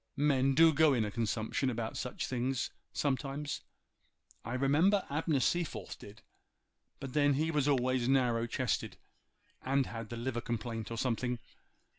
Men 0.17 0.55
do 0.55 0.73
go 0.73 0.95
in 0.95 1.05
a 1.05 1.11
consumption 1.11 1.69
about 1.69 1.95
such 1.95 2.25
things 2.25 2.71
sometimes. 2.91 3.61
I 4.43 4.55
remember 4.55 5.05
Abner 5.11 5.39
Seaforth 5.39 5.99
did—but 5.99 7.13
then 7.13 7.33
he 7.35 7.51
was 7.51 7.67
always 7.67 8.07
narrow 8.09 8.47
chested, 8.47 8.97
and 9.61 9.85
had 9.85 10.09
the 10.09 10.17
liver 10.17 10.41
complaint, 10.41 10.89
or 10.89 10.97
something. 10.97 11.37